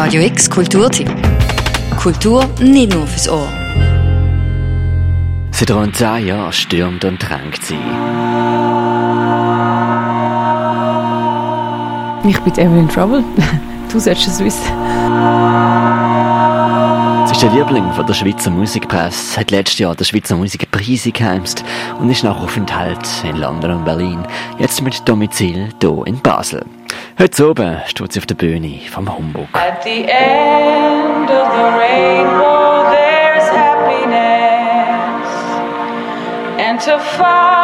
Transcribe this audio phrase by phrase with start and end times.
[0.00, 1.10] Radio X Kulturtipp.
[1.96, 3.48] Kultur nicht nur fürs Ohr.
[5.50, 7.74] Seit rund zehn Jahren stürmt und drängt sie.
[12.28, 13.24] Ich bin Evelyn Trouble.
[13.92, 14.62] Du solltest es wissen.
[17.26, 21.64] Sie ist der Liebling von der Schweizer Musikpresse, hat letztes Jahr den Schweizer Musikpreis geheimst
[21.98, 24.24] und ist nach Aufenthalt in London und Berlin
[24.60, 26.64] jetzt mit Domizil hier in Basel.
[27.20, 29.48] Heute oben steht sie auf der Bühne vom Humbug.
[29.52, 35.26] At the end of the rainbow, there's happiness.
[36.60, 37.57] And to find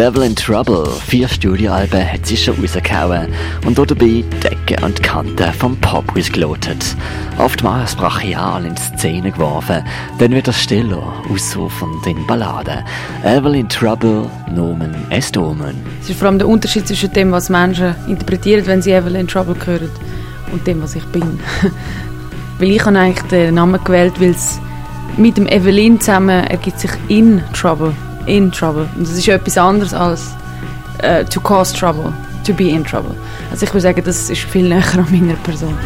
[0.00, 3.28] Devil in Trouble, vier Studioalben hat sie schon rausgehauen
[3.66, 6.96] und auch dabei Decken und Kanten vom Pop ausgelotet.
[7.36, 9.84] Oftmals brachial in Szene geworfen,
[10.18, 12.82] dann wieder stiller, ausufernd in Balladen.
[13.24, 15.76] Evelyn Trouble, Nomen est Omen.
[16.00, 19.54] Es ist vor allem der Unterschied zwischen dem, was Menschen interpretieren, wenn sie Evelyn Trouble
[19.66, 19.90] hören,
[20.50, 21.38] und dem, was ich bin.
[22.58, 24.60] weil ich habe eigentlich den Namen gewählt, weil es
[25.18, 27.92] mit dem Evelyn zusammen ergibt sich in Trouble.
[28.26, 28.88] In Trouble.
[28.96, 30.30] Und das ist ja etwas anderes als
[30.98, 32.12] äh, to cause trouble,
[32.46, 33.14] to be in trouble.
[33.50, 35.76] Also ich würde sagen, das ist viel näher an meiner Person.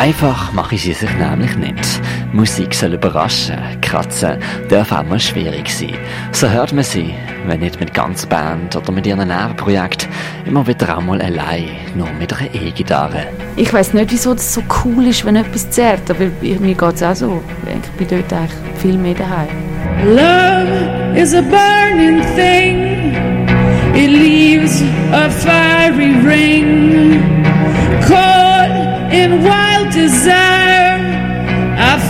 [0.00, 2.00] Einfach mache ich sie sich nämlich nicht.
[2.32, 4.38] Musik soll überraschen, kratzen,
[4.70, 5.92] darf auch mal schwierig sein.
[6.32, 7.12] So hört man sie,
[7.46, 10.08] wenn nicht mit ganz Band oder mit ihrem Nebenprojekt,
[10.46, 13.26] immer wieder auch mal allein, nur mit einer E-Gitarre.
[13.56, 16.94] Ich weiß nicht, wieso das so cool ist, wenn etwas zerrt, aber ich- mir geht
[16.94, 17.42] es auch so.
[17.66, 19.48] Ich bin dort eigentlich viel mehr daheim.
[20.16, 23.12] Love is a burning thing.
[23.94, 27.44] It leaves a fiery ring.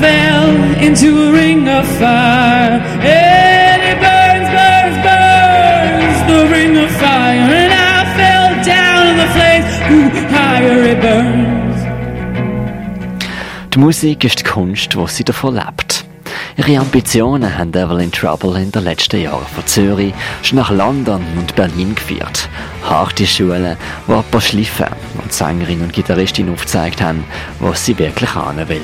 [0.00, 0.50] Fell
[0.82, 2.80] into a ring of fire.
[3.02, 7.48] And it burns, burns, burns, the ring of fire.
[7.62, 9.72] And I fell down in the flames.
[9.92, 11.56] Ooh, higher it burns.
[13.74, 16.04] Die Musik ist die Kunst, wo sie davon lebt.
[16.56, 21.54] Ihre Ambitionen haben Evelyn Trouble in den letzten Jahren von Zürich schon nach London und
[21.54, 22.48] Berlin geführt.
[22.82, 23.76] Harte Schulen,
[24.06, 24.86] wo ein paar Schliffen
[25.22, 27.24] und Sängerin und Gitarristin aufgezeigt haben,
[27.60, 28.80] was sie wirklich ahnen will.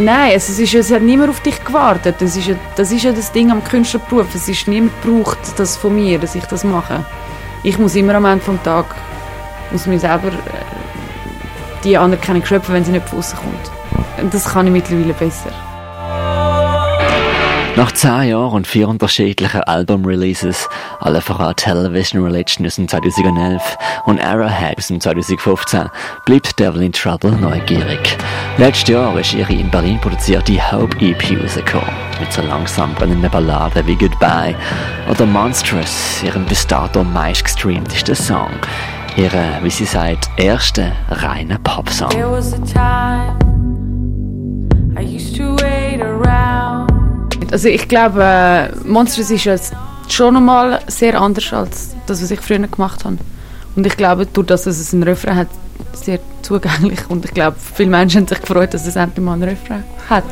[0.00, 2.16] Nein, es, ist, es hat niemand auf dich gewartet.
[2.20, 4.34] Das ist, ja, das ist ja das Ding am Künstlerberuf.
[4.34, 7.04] Es ist niemand braucht das von mir, dass ich das mache.
[7.62, 8.96] Ich muss immer am Ende des Tages
[9.70, 13.70] muss mir selber äh, die Anerkennung schöpfen, wenn sie nicht von kommt.
[14.22, 15.52] Und das kann ich mittlerweile besser.
[17.76, 24.20] Nach zehn Jahren und vier unterschiedlichen Album-Releases, alle voran Television Religion aus dem 2011 und
[24.20, 25.88] Arrowhead aus dem 2015,
[26.24, 28.18] bleibt Devil in Trouble neugierig.
[28.58, 33.86] Letztes Jahr ist ihre in Berlin produzierte Hope EP rausgekommen, mit so langsam brennenden Balladen
[33.86, 34.56] wie Goodbye
[35.08, 38.50] oder Monstrous, ihrem bis dato meistgestreamtesten Song.
[39.16, 42.10] Ihre, wie sie sagt, erste reine Popsong.
[42.10, 43.49] There
[47.50, 49.72] Also ich glaube, äh, Monsters ist jetzt
[50.08, 53.18] schon nochmal sehr anders als das, was ich früher gemacht habe.
[53.74, 55.48] Und ich glaube, durch das, dass es einen Refrain hat,
[55.92, 57.00] sehr zugänglich.
[57.08, 60.24] Und ich glaube, viele Menschen haben sich gefreut, dass es endlich mal einen Refrain hat.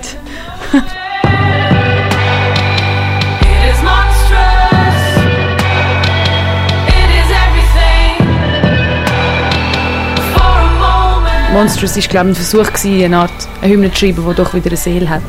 [11.53, 11.97] Monstrous.
[11.97, 14.67] War, glaube ich, ein Versuch, gewesen, eine Art eine Hymne zu schreiben, die doch wieder
[14.67, 15.23] eine Seele hat.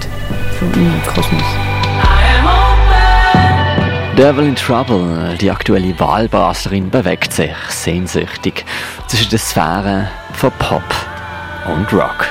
[0.59, 1.78] Von im Kosmos.
[4.19, 8.65] Devil in Trouble, die aktuelle Wahlbaslerin, bewegt sich sehnsüchtig
[9.07, 10.83] zwischen den Sphären von Pop
[11.65, 12.27] und Rock.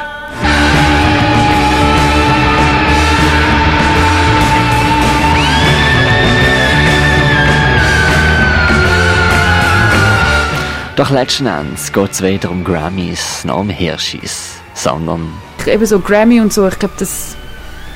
[10.94, 15.32] Doch letzten Endes geht es weder um Grammys noch um Hirschis, sondern
[15.64, 17.34] Eben so Grammy und so, ich glaube, das,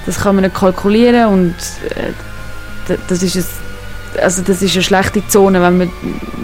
[0.06, 1.56] das kann man nicht kalkulieren und
[1.94, 3.61] äh, das ist
[4.20, 5.90] also das ist eine schlechte Zone, wenn man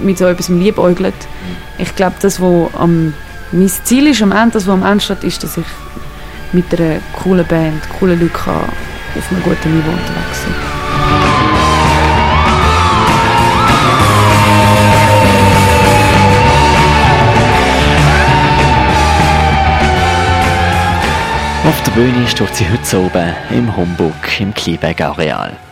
[0.02, 1.14] mit so etwas liebäugelt.
[1.78, 3.14] Ich glaube, das, was am
[3.50, 5.64] mein Ziel ist am Ende, das, was am Ende steht, ist, dass ich
[6.52, 8.64] mit einer coolen Band, coolen Leuten kann
[9.16, 10.78] auf einem guten Niveau unterwegs sein
[21.98, 25.67] Bühne steht sie heute oben im Humbug im Kleinberg Areal.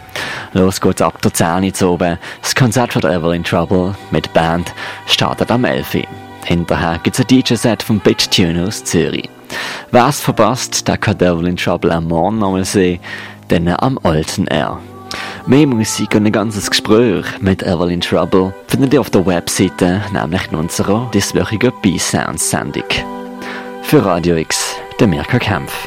[0.56, 2.18] Los geht's ab der 10 Uhr zu oben.
[2.40, 4.72] Das Konzert von Evelyn Trouble mit Band
[5.06, 6.02] startet am 11 Uhr.
[6.46, 9.28] Hinterher gibt's ein DJ-Set von Bitch Tune aus Zürich.
[9.90, 13.00] Wer es verpasst, der kann Evelyn Trouble am Morgen nochmal sehen,
[13.48, 14.78] dann am Alten Air.
[15.46, 20.50] Mehr Musik und ein ganzes Gespräch mit Evelyn Trouble findet ihr auf der Webseite, nämlich
[20.50, 22.84] in unserer dieswöchigen B-Sounds-Sendung.
[23.82, 25.86] Für Radio X, der Mirka Kempf.